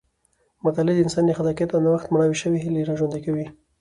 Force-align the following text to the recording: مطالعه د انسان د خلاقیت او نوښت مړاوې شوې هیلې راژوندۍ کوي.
مطالعه 0.65 0.93
د 0.95 0.99
انسان 1.05 1.23
د 1.25 1.31
خلاقیت 1.37 1.69
او 1.71 1.79
نوښت 1.85 2.07
مړاوې 2.13 2.37
شوې 2.41 2.57
هیلې 2.63 2.87
راژوندۍ 2.89 3.21
کوي. 3.25 3.45